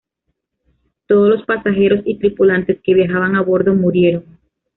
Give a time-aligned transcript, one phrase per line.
[1.05, 4.25] Todos los pasajeros y tripulantes que viajaban a bordo murieron.